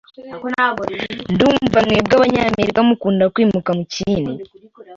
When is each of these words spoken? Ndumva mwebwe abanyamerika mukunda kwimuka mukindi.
Ndumva 1.33 1.79
mwebwe 1.85 2.13
abanyamerika 2.17 2.79
mukunda 2.87 3.25
kwimuka 3.33 3.69
mukindi. 3.77 4.33